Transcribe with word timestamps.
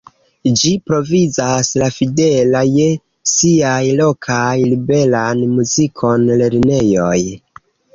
Ĝi 0.61 0.69
provizas 0.91 1.69
la 1.81 1.91
fidela 1.99 2.63
je 2.79 2.89
siaj 3.35 3.85
lokaj 4.03 4.53
liberan 4.75 5.49
muzikon 5.57 6.31
lernejoj. 6.45 7.19